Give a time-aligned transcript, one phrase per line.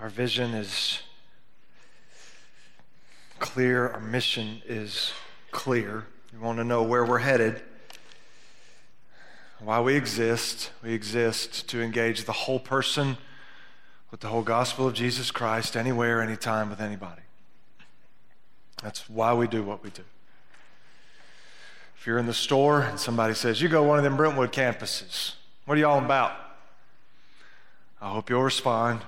[0.00, 1.00] Our vision is
[3.40, 5.12] clear, our mission is
[5.50, 6.06] clear.
[6.32, 7.60] We want to know where we're headed,
[9.58, 10.70] why we exist.
[10.84, 13.16] We exist to engage the whole person
[14.12, 17.22] with the whole gospel of Jesus Christ anywhere, anytime, with anybody.
[18.80, 20.04] That's why we do what we do.
[21.98, 25.34] If you're in the store and somebody says, You go one of them Brentwood campuses,
[25.64, 26.32] what are you all about?
[28.00, 29.00] I hope you'll respond.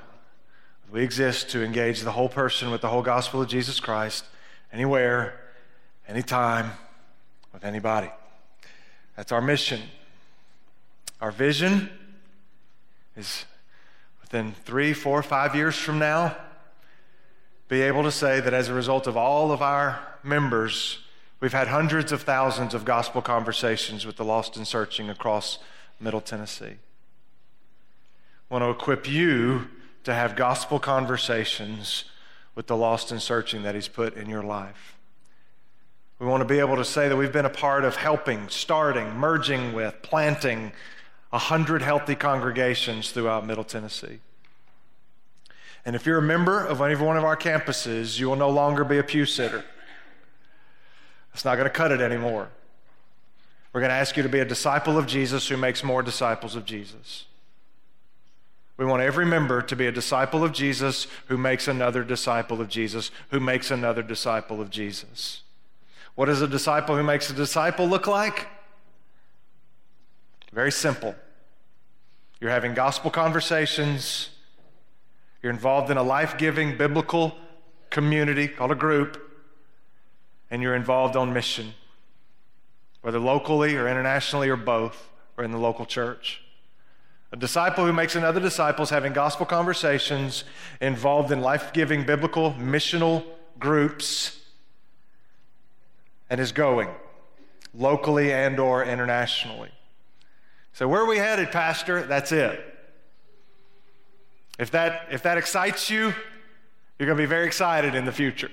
[0.90, 4.24] We exist to engage the whole person with the whole gospel of Jesus Christ,
[4.72, 5.38] anywhere,
[6.08, 6.72] anytime,
[7.52, 8.10] with anybody.
[9.16, 9.82] That's our mission.
[11.20, 11.90] Our vision
[13.16, 13.44] is
[14.20, 16.36] within three, four, five years from now,
[17.68, 20.98] be able to say that as a result of all of our members,
[21.38, 25.58] we've had hundreds of thousands of gospel conversations with the lost and searching across
[26.00, 26.78] Middle Tennessee.
[28.50, 29.68] I want to equip you
[30.04, 32.04] to have gospel conversations
[32.54, 34.96] with the lost and searching that He's put in your life.
[36.18, 39.14] We want to be able to say that we've been a part of helping, starting,
[39.14, 40.72] merging with, planting
[41.32, 44.20] a hundred healthy congregations throughout Middle Tennessee.
[45.86, 48.84] And if you're a member of any one of our campuses, you will no longer
[48.84, 49.64] be a pew sitter.
[51.32, 52.48] It's not going to cut it anymore.
[53.72, 56.56] We're going to ask you to be a disciple of Jesus who makes more disciples
[56.56, 57.24] of Jesus.
[58.80, 62.68] We want every member to be a disciple of Jesus who makes another disciple of
[62.70, 65.42] Jesus, who makes another disciple of Jesus.
[66.14, 68.48] What does a disciple who makes a disciple look like?
[70.50, 71.14] Very simple.
[72.40, 74.30] You're having gospel conversations
[75.42, 77.36] you're involved in a life giving biblical
[77.90, 79.20] community called a group,
[80.50, 81.74] and you're involved on mission,
[83.02, 86.42] whether locally or internationally or both, or in the local church.
[87.32, 90.44] A disciple who makes another disciple is having gospel conversations,
[90.80, 93.24] involved in life giving biblical missional
[93.58, 94.40] groups,
[96.28, 96.88] and is going
[97.72, 99.70] locally and or internationally.
[100.72, 102.02] So where are we headed, Pastor?
[102.02, 102.66] That's it.
[104.58, 106.12] If that, if that excites you,
[106.98, 108.50] you're going to be very excited in the future.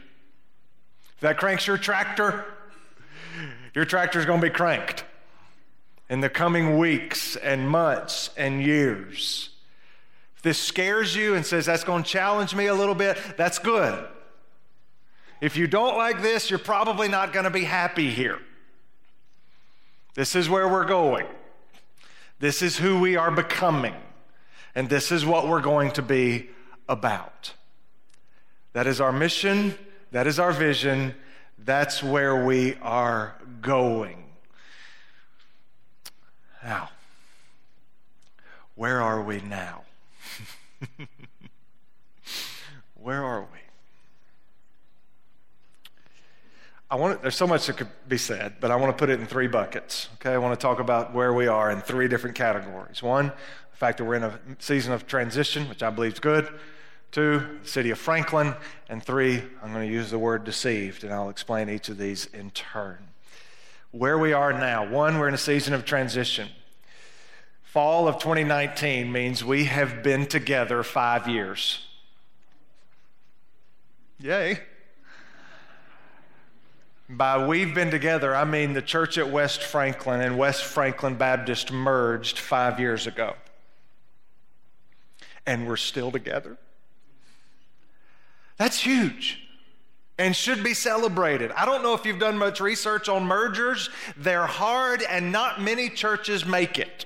[1.15, 2.45] If that cranks your tractor,
[3.73, 5.03] your tractor is going to be cranked
[6.09, 9.49] in the coming weeks and months and years.
[10.35, 13.59] If this scares you and says that's going to challenge me a little bit, that's
[13.59, 14.07] good.
[15.41, 18.39] If you don't like this, you're probably not going to be happy here.
[20.15, 21.27] This is where we're going.
[22.39, 23.95] This is who we are becoming.
[24.73, 26.49] And this is what we're going to be
[26.87, 27.53] about.
[28.73, 29.75] That is our mission,
[30.11, 31.15] that is our vision,
[31.57, 34.26] that's where we are going.
[36.67, 36.89] Now,
[38.75, 39.83] where are we now?
[42.95, 43.59] where are we?
[46.91, 49.17] I want there's so much that could be said, but I want to put it
[49.17, 50.09] in three buckets.
[50.15, 53.01] Okay, I want to talk about where we are in three different categories.
[53.01, 56.49] One, the fact that we're in a season of transition, which I believe is good.
[57.13, 58.53] Two, the city of Franklin.
[58.89, 62.25] And three, I'm going to use the word deceived, and I'll explain each of these
[62.25, 63.07] in turn.
[63.97, 66.49] Where we are now, one, we're in a season of transition.
[67.63, 71.83] Fall of 2019 means we have been together five years.
[74.19, 74.59] Yay.
[77.09, 81.71] By we've been together, I mean the church at West Franklin and West Franklin Baptist
[81.71, 83.35] merged five years ago
[85.47, 86.57] and we're still together.
[88.57, 89.46] That's huge
[90.17, 91.51] and should be celebrated.
[91.51, 95.89] I don't know if you've done much research on mergers, they're hard and not many
[95.89, 97.05] churches make it.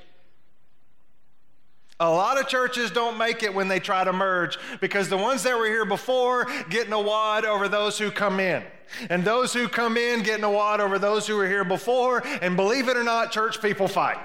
[1.99, 5.43] A lot of churches don't make it when they try to merge because the ones
[5.43, 8.63] that were here before get in a wad over those who come in.
[9.09, 12.23] And those who come in get in a wad over those who were here before.
[12.41, 14.17] And believe it or not, church people fight.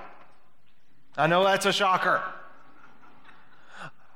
[1.19, 2.22] I know that's a shocker.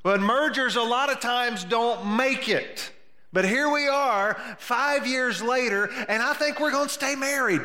[0.02, 2.90] But mergers a lot of times don't make it.
[3.32, 7.62] But here we are, five years later, and I think we're going to stay married.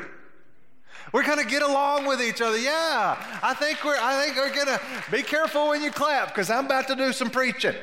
[1.12, 2.58] We're going to get along with each other.
[2.58, 3.98] Yeah, I think we're.
[4.00, 4.82] I think we're going to
[5.12, 7.76] be careful when you clap because I'm about to do some preaching.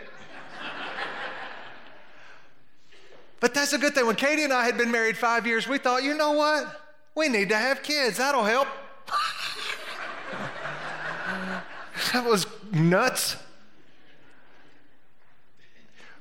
[3.40, 4.06] but that's a good thing.
[4.06, 6.80] When Katie and I had been married five years, we thought, you know what?
[7.14, 8.18] We need to have kids.
[8.18, 8.68] That'll help.
[12.12, 13.36] that was nuts.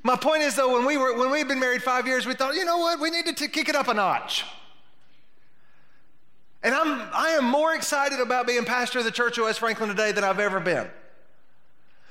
[0.04, 2.56] My point is, though, when we were when we'd been married five years, we thought,
[2.56, 4.46] you know what, we needed to kick it up a notch.
[6.64, 9.90] And I'm I am more excited about being pastor of the Church of West Franklin
[9.90, 10.88] today than I've ever been.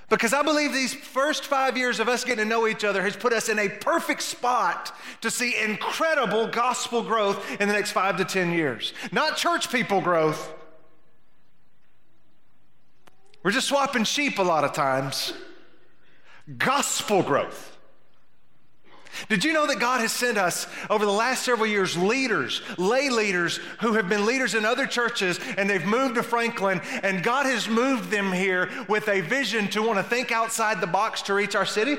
[0.09, 3.17] Because I believe these first five years of us getting to know each other has
[3.17, 8.17] put us in a perfect spot to see incredible gospel growth in the next five
[8.17, 8.93] to 10 years.
[9.13, 10.53] Not church people growth.
[13.45, 15.33] We're just swapping sheep a lot of times.
[16.59, 17.70] Gospel growth.
[19.29, 23.11] Did you know that God has sent us over the last several years leaders, lay
[23.11, 27.47] leaders who have been leaders in other churches and they've moved to Franklin and God
[27.47, 31.35] has moved them here with a vision to want to think outside the box to
[31.35, 31.99] reach our city?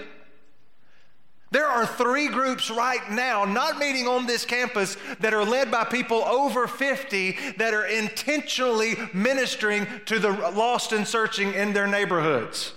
[1.52, 5.84] There are three groups right now, not meeting on this campus, that are led by
[5.84, 12.74] people over 50 that are intentionally ministering to the lost and searching in their neighborhoods.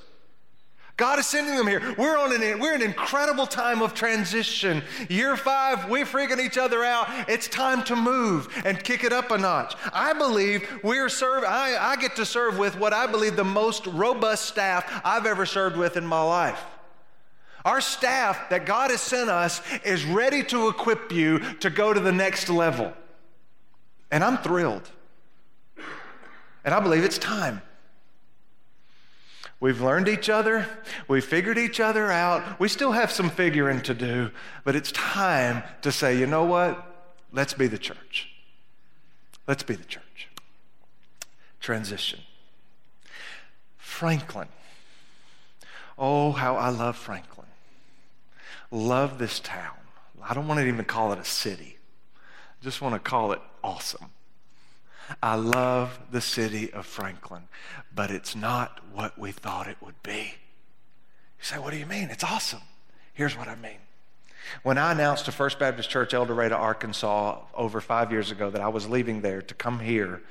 [0.97, 1.83] God is sending them here.
[1.99, 4.83] We're on an we're in an incredible time of transition.
[5.09, 7.09] Year five, we're freaking each other out.
[7.29, 9.75] It's time to move and kick it up a notch.
[9.93, 11.43] I believe we're serve.
[11.43, 15.47] I, I get to serve with what I believe the most robust staff I've ever
[15.47, 16.63] served with in my life.
[17.65, 21.99] Our staff that God has sent us is ready to equip you to go to
[21.99, 22.93] the next level.
[24.13, 24.89] And I'm thrilled.
[26.65, 27.63] And I believe it's time.
[29.65, 30.67] We've learned each other.
[31.09, 32.61] We've figured each other out.
[32.61, 34.31] We still have some figuring to do,
[34.63, 37.17] but it's time to say, you know what?
[37.33, 38.29] Let's be the church.
[39.49, 40.29] Let's be the church.
[41.61, 42.21] Transition.
[43.79, 44.49] Franklin.
[45.97, 47.47] Oh, how I love Franklin.
[48.71, 49.79] Love this town.
[50.23, 51.79] I don't want to even call it a city.
[52.61, 54.11] I just want to call it awesome.
[55.23, 57.45] I love the city of Franklin,
[57.95, 60.35] but it's not what we thought it would be.
[61.39, 62.11] You say, What do you mean?
[62.11, 62.63] It's awesome.
[63.13, 63.79] Here's what I mean.
[64.63, 68.61] When I announced to First Baptist Church, El Dorado, Arkansas, over five years ago that
[68.61, 70.23] I was leaving there to come here,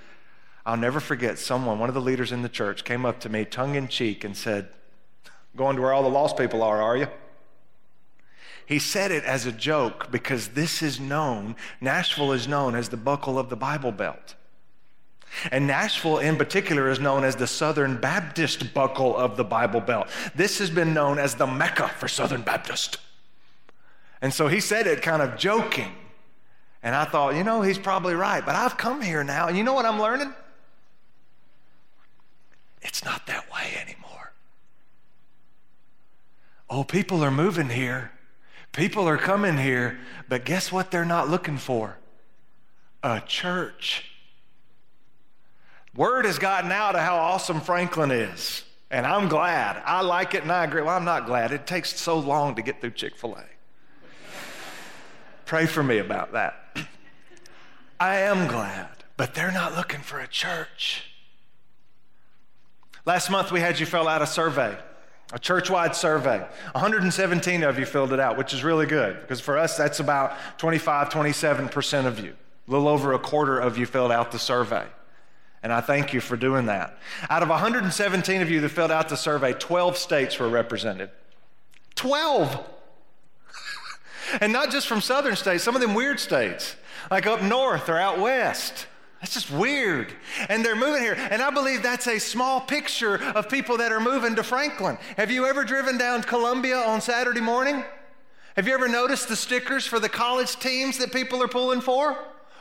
[0.65, 3.45] I'll never forget someone, one of the leaders in the church, came up to me
[3.45, 4.69] tongue in cheek and said,
[5.55, 7.07] Going to where all the lost people are, are you?
[8.65, 12.97] He said it as a joke because this is known, Nashville is known as the
[12.97, 14.35] buckle of the Bible Belt.
[15.51, 20.07] And Nashville, in particular, is known as the Southern Baptist buckle of the Bible Belt.
[20.35, 22.97] This has been known as the Mecca for Southern Baptist.
[24.21, 25.91] And so he said it kind of joking.
[26.81, 28.45] And I thought, you know, he's probably right.
[28.45, 30.33] But I've come here now, and you know what I'm learning?
[32.81, 34.33] It's not that way anymore.
[36.69, 38.11] Oh, people are moving here.
[38.71, 39.99] People are coming here.
[40.27, 41.97] But guess what they're not looking for?
[43.01, 44.12] A church.
[45.95, 48.63] Word has gotten out of how awesome Franklin is.
[48.89, 49.81] And I'm glad.
[49.85, 50.81] I like it and I agree.
[50.81, 51.51] Well, I'm not glad.
[51.51, 53.43] It takes so long to get through Chick fil A.
[55.45, 56.75] Pray for me about that.
[57.99, 61.05] I am glad, but they're not looking for a church.
[63.05, 64.77] Last month we had you fill out a survey,
[65.31, 66.39] a church wide survey.
[66.71, 70.37] 117 of you filled it out, which is really good because for us that's about
[70.57, 72.35] 25, 27% of you.
[72.67, 74.85] A little over a quarter of you filled out the survey.
[75.63, 76.97] And I thank you for doing that.
[77.29, 81.09] Out of 117 of you that filled out the survey, 12 states were represented.
[81.95, 82.63] 12!
[84.41, 86.75] and not just from southern states, some of them weird states,
[87.09, 88.87] like up north or out west.
[89.21, 90.13] That's just weird.
[90.49, 91.15] And they're moving here.
[91.17, 94.97] And I believe that's a small picture of people that are moving to Franklin.
[95.15, 97.85] Have you ever driven down Columbia on Saturday morning?
[98.57, 102.17] Have you ever noticed the stickers for the college teams that people are pulling for?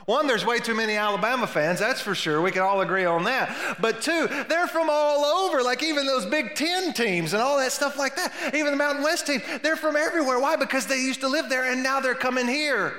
[0.06, 2.42] One, there's way too many Alabama fans, that's for sure.
[2.42, 3.76] We can all agree on that.
[3.80, 7.72] But two, they're from all over, like even those Big Ten teams and all that
[7.72, 8.54] stuff like that.
[8.54, 10.40] Even the Mountain West team, they're from everywhere.
[10.40, 10.56] Why?
[10.56, 12.94] Because they used to live there and now they're coming here.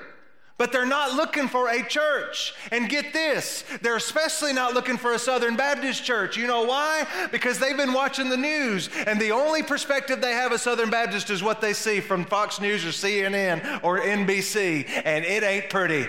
[0.58, 2.54] But they're not looking for a church.
[2.72, 6.38] And get this, they're especially not looking for a Southern Baptist church.
[6.38, 7.08] You know why?
[7.32, 11.32] Because they've been watching the news, and the only perspective they have of Southern Baptist
[11.32, 16.08] is what they see from Fox News or CNN or NBC, and it ain't pretty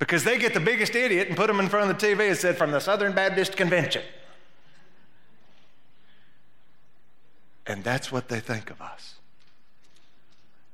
[0.00, 2.36] because they get the biggest idiot and put him in front of the TV and
[2.36, 4.02] said, from the Southern Baptist Convention.
[7.66, 9.16] And that's what they think of us.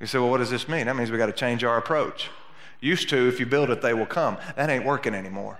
[0.00, 0.86] You say, well, what does this mean?
[0.86, 2.30] That means we got to change our approach.
[2.80, 4.38] Used to, if you build it, they will come.
[4.54, 5.58] That ain't working anymore.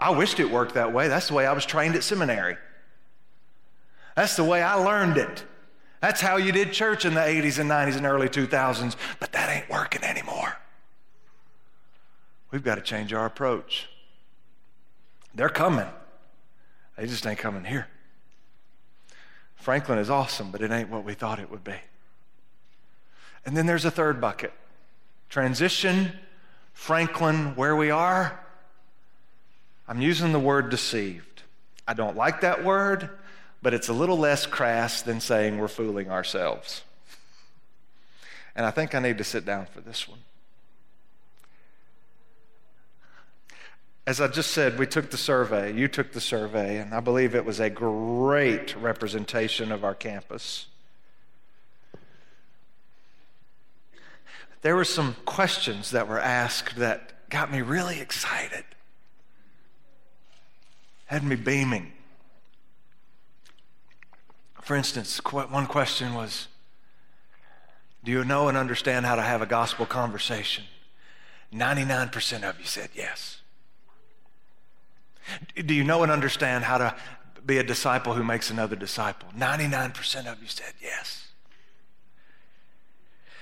[0.00, 1.08] I wished it worked that way.
[1.08, 2.56] That's the way I was trained at seminary.
[4.14, 5.44] That's the way I learned it.
[6.00, 8.96] That's how you did church in the 80s and 90s and early 2000s.
[9.20, 10.56] But that ain't working anymore.
[12.56, 13.86] We've got to change our approach.
[15.34, 15.84] They're coming.
[16.96, 17.86] They just ain't coming here.
[19.56, 21.76] Franklin is awesome, but it ain't what we thought it would be.
[23.44, 24.54] And then there's a third bucket
[25.28, 26.12] transition,
[26.72, 28.40] Franklin, where we are.
[29.86, 31.42] I'm using the word deceived.
[31.86, 33.10] I don't like that word.
[33.60, 36.84] but it's a little less crass than saying we're fooling ourselves.
[38.54, 40.20] And I think I need to sit down for this one.
[44.06, 45.72] As I just said, we took the survey.
[45.72, 50.66] You took the survey, and I believe it was a great representation of our campus.
[54.62, 58.64] There were some questions that were asked that got me really excited,
[61.06, 61.92] had me beaming.
[64.62, 66.46] For instance, one question was
[68.04, 70.64] Do you know and understand how to have a gospel conversation?
[71.52, 73.40] 99% of you said yes.
[75.64, 76.96] Do you know and understand how to
[77.44, 79.28] be a disciple who makes another disciple?
[79.36, 81.28] 99% of you said yes.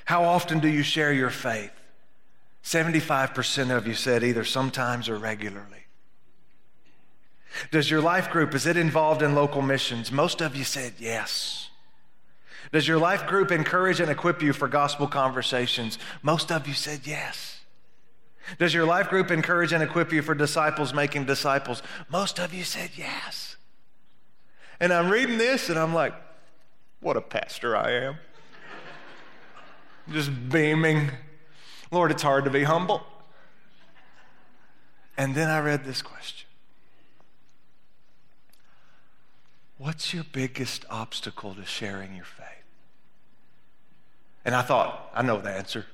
[0.05, 1.73] How often do you share your faith?
[2.63, 5.85] 75% of you said either sometimes or regularly.
[7.71, 10.11] Does your life group, is it involved in local missions?
[10.11, 11.69] Most of you said yes.
[12.73, 15.99] Does your life group encourage and equip you for gospel conversations?
[16.23, 17.61] Most of you said yes.
[18.59, 21.83] Does your life group encourage and equip you for disciples making disciples?
[22.09, 23.57] Most of you said yes.
[24.81, 26.15] And I'm reading this and I'm like,
[27.01, 28.17] what a pastor I am.
[30.11, 31.11] Just beaming.
[31.91, 33.03] Lord, it's hard to be humble.
[35.17, 36.47] And then I read this question
[39.79, 42.47] What's your biggest obstacle to sharing your faith?
[44.45, 45.87] And I thought, I know the answer.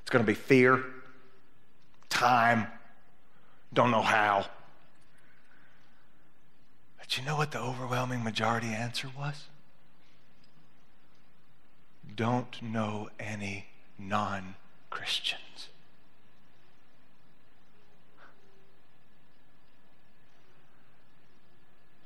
[0.00, 0.84] It's going to be fear
[2.08, 2.66] time,
[3.72, 4.46] don't know how.
[6.98, 9.44] But you know what the overwhelming majority answer was?
[12.16, 13.66] Don't know any
[13.98, 14.54] non
[14.90, 15.68] Christians.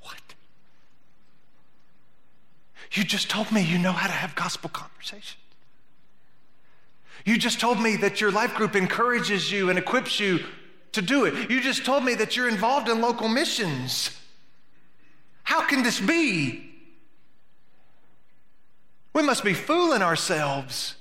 [0.02, 0.34] What?
[2.92, 5.41] You just told me you know how to have gospel conversations.
[7.24, 10.40] You just told me that your life group encourages you and equips you
[10.92, 11.50] to do it.
[11.50, 14.10] You just told me that you're involved in local missions.
[15.44, 16.70] How can this be?
[19.14, 20.96] We must be fooling ourselves.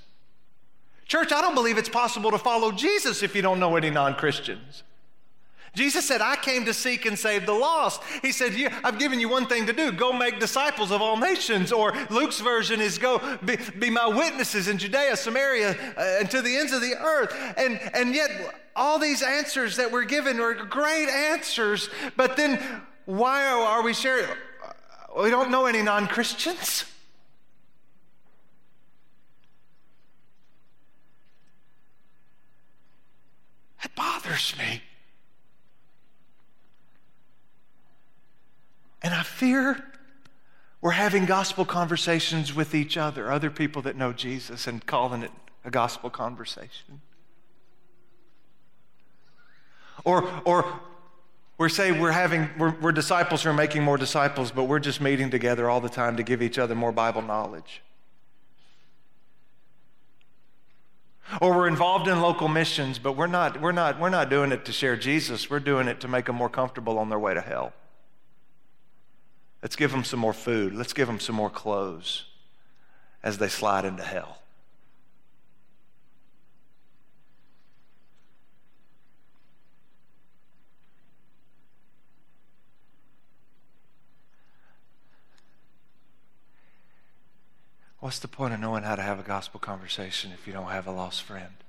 [1.06, 4.14] Church, I don't believe it's possible to follow Jesus if you don't know any non
[4.14, 4.82] Christians.
[5.74, 8.02] Jesus said, I came to seek and save the lost.
[8.20, 8.52] He said,
[8.84, 11.72] I've given you one thing to do go make disciples of all nations.
[11.72, 16.42] Or Luke's version is go be, be my witnesses in Judea, Samaria, uh, and to
[16.42, 17.34] the ends of the earth.
[17.56, 18.30] And, and yet,
[18.76, 24.28] all these answers that we're given are great answers, but then why are we sharing?
[25.18, 26.84] We don't know any non Christians.
[33.82, 34.82] It bothers me.
[39.02, 39.82] And I fear
[40.80, 45.30] we're having gospel conversations with each other, other people that know Jesus, and calling it
[45.64, 47.00] a gospel conversation.
[50.04, 50.80] Or, or
[51.58, 55.00] we're saying we're having, we're, we're disciples who are making more disciples, but we're just
[55.00, 57.82] meeting together all the time to give each other more Bible knowledge.
[61.40, 64.64] Or we're involved in local missions, but we're not, we're, not, we're not doing it
[64.64, 65.48] to share Jesus.
[65.48, 67.72] We're doing it to make them more comfortable on their way to hell.
[69.62, 70.74] Let's give them some more food.
[70.74, 72.24] Let's give them some more clothes
[73.22, 74.38] as they slide into hell.
[88.00, 90.88] What's the point of knowing how to have a gospel conversation if you don't have
[90.88, 91.61] a lost friend?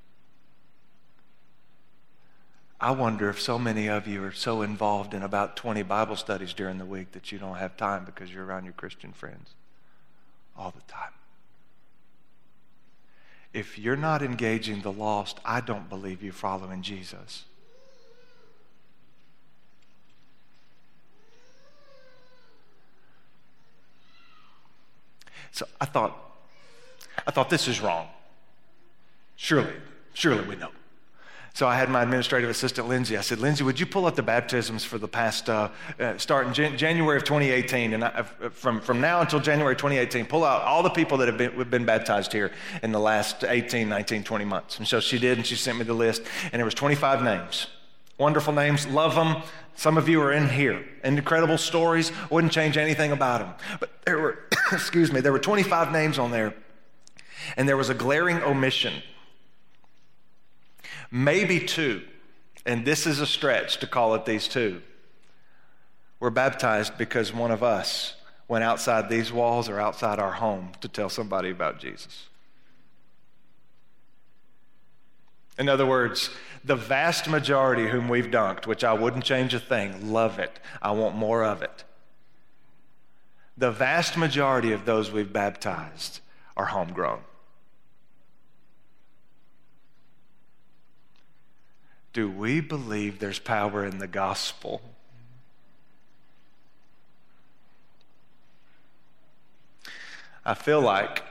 [2.84, 6.54] I wonder if so many of you are so involved in about 20 Bible studies
[6.54, 9.52] during the week that you don't have time because you're around your Christian friends
[10.58, 11.14] all the time.
[13.54, 17.46] If you're not engaging the lost, I don't believe you're following Jesus.
[25.54, 26.18] So I thought,
[27.26, 28.10] I thought this is wrong.
[29.38, 29.72] Surely,
[30.14, 30.72] surely we know.
[31.56, 33.16] So I had my administrative assistant, Lindsay.
[33.16, 35.70] I said, Lindsay, would you pull up the baptisms for the past, uh,
[36.00, 40.26] uh, starting Jan- January of 2018, and I, uh, from, from now until January 2018,
[40.26, 43.88] pull out all the people that have been, been baptized here in the last 18,
[43.88, 44.80] 19, 20 months.
[44.80, 47.68] And so she did, and she sent me the list, and there was 25 names.
[48.18, 49.44] Wonderful names, love them.
[49.76, 50.84] Some of you are in here.
[51.04, 53.78] Incredible stories, wouldn't change anything about them.
[53.80, 54.40] But there were,
[54.72, 56.56] excuse me, there were 25 names on there,
[57.58, 59.04] and there was a glaring omission
[61.14, 62.02] maybe two,
[62.66, 64.82] and this is a stretch to call it these two,
[66.20, 68.16] were baptized because one of us,
[68.48, 72.28] went outside these walls or outside our home to tell somebody about Jesus.
[75.58, 76.32] In other words,
[76.64, 80.60] the vast majority whom we've dunked, which I wouldn't change a thing, love it.
[80.82, 81.84] I want more of it.
[83.56, 86.22] The vast majority of those we've baptized
[86.58, 87.22] are homegrown.
[92.14, 94.82] Do we believe there's power in the gospel?
[100.46, 101.24] I feel like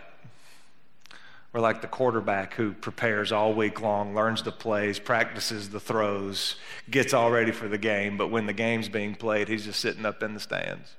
[1.52, 6.56] we're like the quarterback who prepares all week long, learns the plays, practices the throws,
[6.90, 10.06] gets all ready for the game, but when the game's being played, he's just sitting
[10.06, 10.94] up in the stands.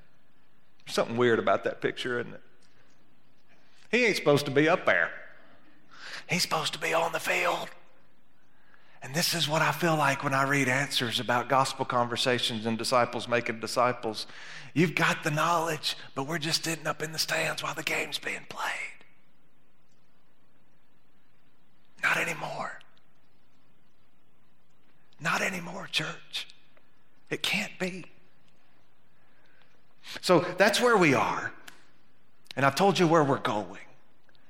[0.86, 2.42] There's something weird about that picture, isn't it?
[3.92, 5.12] He ain't supposed to be up there.
[6.30, 7.70] He's supposed to be on the field.
[9.04, 12.78] And this is what I feel like when I read answers about gospel conversations and
[12.78, 14.28] disciples making disciples.
[14.74, 18.18] You've got the knowledge, but we're just sitting up in the stands while the game's
[18.18, 18.72] being played.
[22.02, 22.80] Not anymore.
[25.20, 26.48] Not anymore, church.
[27.30, 28.06] It can't be.
[30.22, 31.52] So that's where we are.
[32.56, 33.80] And I've told you where we're going.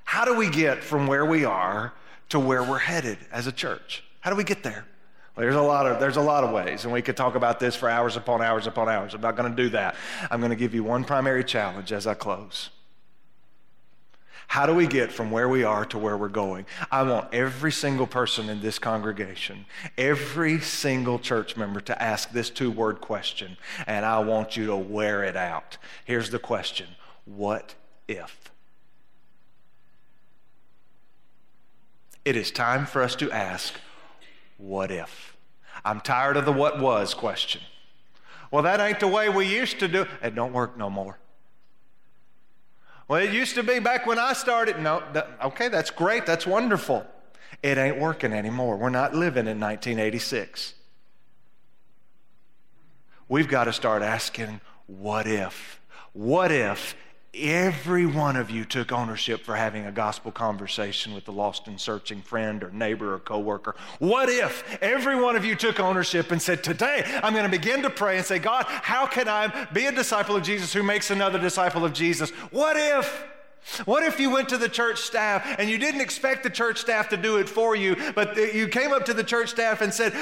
[0.03, 1.93] How do we get from where we are
[2.29, 4.03] to where we're headed as a church?
[4.23, 4.85] How do we get there?
[5.35, 7.59] Well, there's a lot of there's a lot of ways, and we could talk about
[7.59, 9.13] this for hours upon hours upon hours.
[9.13, 9.95] I'm not going to do that.
[10.31, 12.69] I'm going to give you one primary challenge as I close.
[14.47, 16.65] How do we get from where we are to where we're going?
[16.89, 19.65] I want every single person in this congregation,
[19.97, 24.75] every single church member to ask this two word question, and I want you to
[24.77, 25.77] wear it out.
[26.05, 26.87] Here's the question
[27.25, 27.75] What
[28.07, 28.51] if?
[32.23, 33.73] It is time for us to ask,
[34.63, 35.35] What if?
[35.83, 37.59] I'm tired of the what was question.
[38.49, 40.35] Well, that ain't the way we used to do it.
[40.35, 41.17] Don't work no more.
[43.09, 44.79] Well, it used to be back when I started.
[44.79, 45.03] No,
[45.43, 46.25] okay, that's great.
[46.25, 47.05] That's wonderful.
[47.61, 48.77] It ain't working anymore.
[48.77, 50.75] We're not living in 1986.
[53.27, 55.81] We've got to start asking, what if?
[56.13, 56.95] What if
[57.33, 61.79] every one of you took ownership for having a gospel conversation with the lost and
[61.79, 63.75] searching friend or neighbor or coworker?
[63.99, 67.81] What if every one of you took ownership and said, Today I'm going to begin
[67.83, 71.11] to pray and say, God, how can I be a disciple of Jesus who makes
[71.11, 72.29] another disciple of Jesus?
[72.51, 73.32] What if?
[73.85, 77.09] What if you went to the church staff and you didn't expect the church staff
[77.09, 80.13] to do it for you, but you came up to the church staff and said,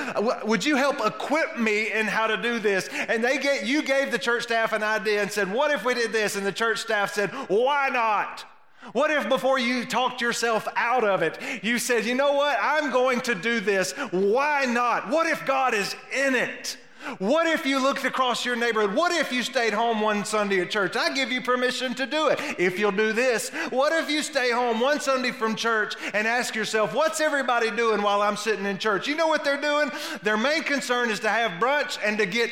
[0.44, 4.12] "Would you help equip me in how to do this?" And they get you gave
[4.12, 6.80] the church staff an idea and said, "What if we did this?" And the church
[6.80, 8.46] staff said, "Why not?"
[8.94, 12.58] What if before you talked yourself out of it, you said, "You know what?
[12.62, 13.92] I'm going to do this.
[14.12, 15.10] Why not?
[15.10, 16.78] What if God is in it?"
[17.18, 18.96] What if you looked across your neighborhood?
[18.96, 20.96] What if you stayed home one Sunday at church?
[20.96, 23.50] I give you permission to do it if you'll do this.
[23.70, 28.02] What if you stay home one Sunday from church and ask yourself, what's everybody doing
[28.02, 29.08] while I'm sitting in church?
[29.08, 29.92] You know what they're doing?
[30.22, 32.52] Their main concern is to have brunch and to get,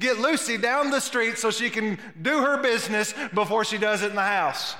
[0.00, 4.10] get Lucy down the street so she can do her business before she does it
[4.10, 4.76] in the house.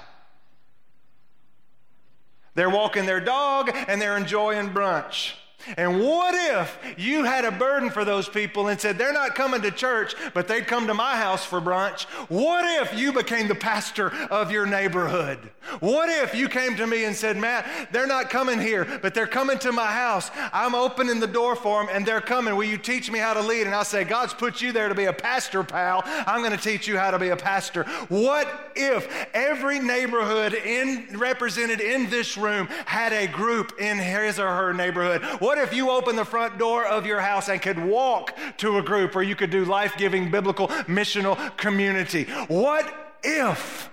[2.55, 5.35] They're walking their dog and they're enjoying brunch.
[5.77, 9.63] And what if you had a burden for those people and said, they're not coming
[9.63, 12.05] to church, but they'd come to my house for brunch?
[12.29, 15.39] What if you became the pastor of your neighborhood?
[15.81, 19.27] What if you came to me and said, Matt, they're not coming here, but they're
[19.27, 20.31] coming to my house.
[20.53, 22.57] I'm opening the door for them and they're coming.
[22.57, 23.67] Will you teach me how to lead?
[23.67, 26.03] And I say, God's put you there to be a pastor, pal.
[26.07, 27.85] I'm going to teach you how to be a pastor.
[28.09, 34.49] What if every neighborhood in, represented in this room had a group in his or
[34.49, 35.23] her neighborhood?
[35.41, 38.83] What if you opened the front door of your house and could walk to a
[38.83, 42.25] group where you could do life giving, biblical, missional community?
[42.49, 42.93] What
[43.23, 43.91] if?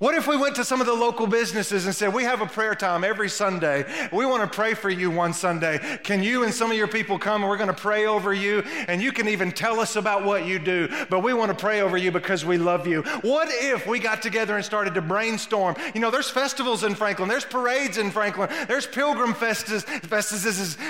[0.00, 2.46] What if we went to some of the local businesses and said, We have a
[2.46, 3.84] prayer time every Sunday.
[4.10, 5.78] We want to pray for you one Sunday.
[6.02, 8.60] Can you and some of your people come and we're going to pray over you?
[8.88, 11.82] And you can even tell us about what you do, but we want to pray
[11.82, 13.02] over you because we love you.
[13.20, 15.76] What if we got together and started to brainstorm?
[15.92, 19.84] You know, there's festivals in Franklin, there's parades in Franklin, there's pilgrim festivals,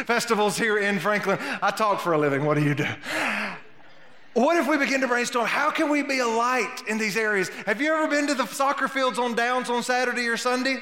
[0.05, 1.41] festivals here in Franklin.
[1.61, 2.45] I talk for a living.
[2.45, 2.87] What do you do?
[4.35, 5.47] What if we begin to brainstorm?
[5.47, 7.49] How can we be a light in these areas?
[7.67, 10.79] Have you ever been to the soccer fields on Downs on Saturday or Sunday?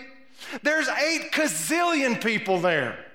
[0.62, 3.07] There's eight gazillion people there.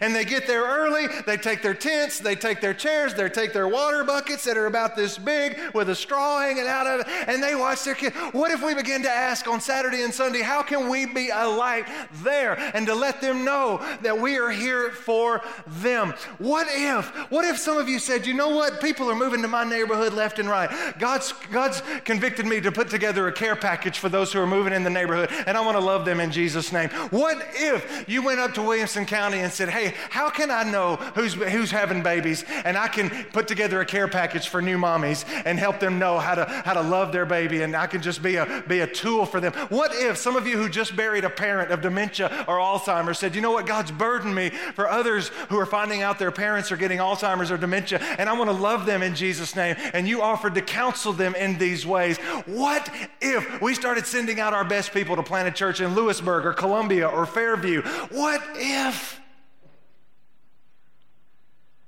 [0.00, 3.52] And they get there early, they take their tents, they take their chairs, they take
[3.52, 7.06] their water buckets that are about this big with a straw hanging out of it,
[7.26, 8.14] and they watch their kids.
[8.32, 11.48] What if we begin to ask on Saturday and Sunday, how can we be a
[11.48, 11.86] light
[12.22, 16.14] there and to let them know that we are here for them?
[16.38, 19.48] What if, what if some of you said, you know what, people are moving to
[19.48, 20.70] my neighborhood left and right.
[20.98, 24.72] God's, God's convicted me to put together a care package for those who are moving
[24.72, 26.90] in the neighborhood, and I want to love them in Jesus' name.
[27.10, 30.96] What if you went up to Williamson County and said, hey, how can I know
[31.14, 32.44] who's, who's having babies?
[32.64, 36.18] And I can put together a care package for new mommies and help them know
[36.18, 38.86] how to, how to love their baby, and I can just be a, be a
[38.86, 39.52] tool for them.
[39.68, 43.34] What if some of you who just buried a parent of dementia or Alzheimer's said,
[43.34, 46.76] you know what, God's burdened me for others who are finding out their parents are
[46.76, 50.22] getting Alzheimer's or dementia, and I want to love them in Jesus' name, and you
[50.22, 52.18] offered to counsel them in these ways.
[52.46, 56.46] What if we started sending out our best people to plant a church in Lewisburg
[56.46, 57.82] or Columbia or Fairview?
[58.10, 59.20] What if?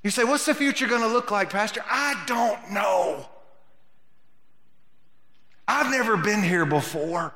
[0.03, 1.83] You say, What's the future going to look like, Pastor?
[1.88, 3.27] I don't know.
[5.67, 7.33] I've never been here before.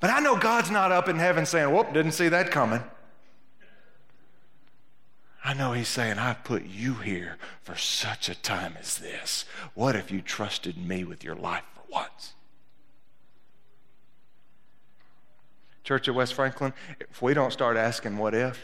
[0.00, 2.82] But I know God's not up in heaven saying, Whoop, didn't see that coming.
[5.44, 9.44] I know He's saying, I put you here for such a time as this.
[9.74, 12.34] What if you trusted me with your life for once?
[15.84, 18.58] Church of West Franklin, if we don't start asking what if,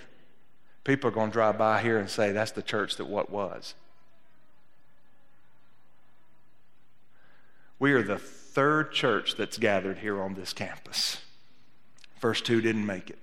[0.84, 3.74] people are going to drive by here and say, that's the church that what was.
[7.78, 11.18] We are the third church that's gathered here on this campus.
[12.20, 13.18] First two didn't make it.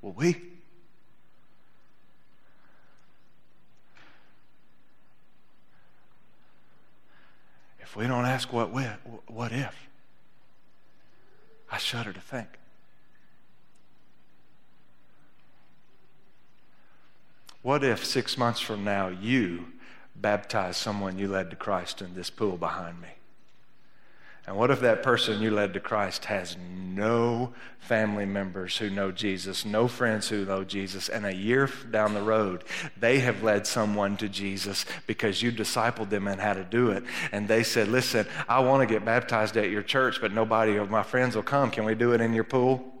[0.00, 0.36] Will we?
[7.80, 9.88] If we don't ask what, what if,
[11.70, 12.48] I shudder to think.
[17.64, 19.64] What if six months from now you
[20.14, 23.08] baptize someone you led to Christ in this pool behind me?
[24.46, 29.10] And what if that person you led to Christ has no family members who know
[29.10, 32.64] Jesus, no friends who know Jesus, and a year down the road,
[32.98, 37.02] they have led someone to Jesus because you discipled them in how to do it.
[37.32, 40.90] And they said, Listen, I want to get baptized at your church, but nobody of
[40.90, 41.70] my friends will come.
[41.70, 42.93] Can we do it in your pool?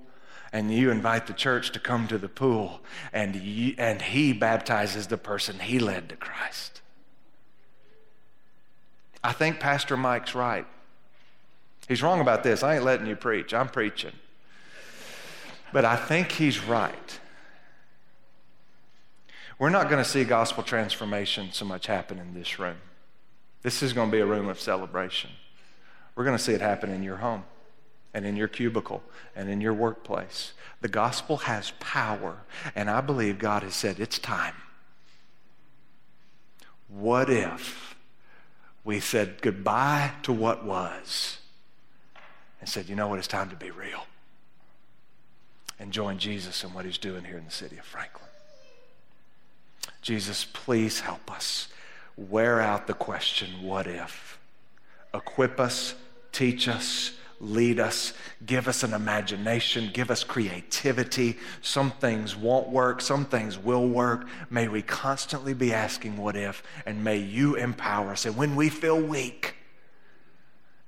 [0.54, 2.80] And you invite the church to come to the pool,
[3.12, 6.80] and, you, and he baptizes the person he led to Christ.
[9.24, 10.64] I think Pastor Mike's right.
[11.88, 12.62] He's wrong about this.
[12.62, 14.12] I ain't letting you preach, I'm preaching.
[15.72, 17.18] But I think he's right.
[19.58, 22.76] We're not going to see gospel transformation so much happen in this room.
[23.62, 25.30] This is going to be a room of celebration.
[26.14, 27.42] We're going to see it happen in your home
[28.14, 29.02] and in your cubicle
[29.34, 30.52] and in your workplace.
[30.80, 32.38] The gospel has power,
[32.74, 34.54] and I believe God has said it's time.
[36.88, 37.96] What if
[38.84, 41.38] we said goodbye to what was
[42.60, 44.06] and said, you know what, it's time to be real
[45.80, 48.28] and join Jesus in what he's doing here in the city of Franklin?
[50.02, 51.68] Jesus, please help us
[52.16, 54.38] wear out the question, what if?
[55.12, 55.94] Equip us,
[56.30, 57.12] teach us,
[57.44, 58.12] lead us,
[58.44, 61.38] give us an imagination, give us creativity.
[61.60, 64.26] Some things won't work, some things will work.
[64.50, 66.62] May we constantly be asking, What if?
[66.86, 68.26] And may you empower us.
[68.26, 69.56] And when we feel weak,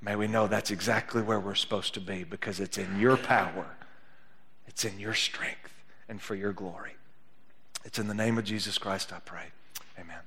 [0.01, 3.67] may we know that's exactly where we're supposed to be because it's in your power,
[4.67, 5.73] it's in your strength,
[6.09, 6.93] and for your glory.
[7.85, 9.47] It's in the name of Jesus Christ I pray.
[9.99, 10.19] Amen.